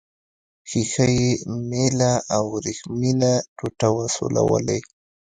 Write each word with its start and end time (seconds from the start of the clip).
ښيښه 0.69 1.05
یي 1.17 1.29
میله 1.69 2.13
او 2.35 2.43
وریښمینه 2.53 3.31
ټوټه 3.57 3.87
وسولوئ. 3.97 4.81